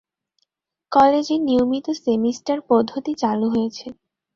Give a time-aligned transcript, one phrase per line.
[0.91, 3.85] কলেজে নিয়মিত সেমিস্টার পদ্ধতি চালু হয়েছে।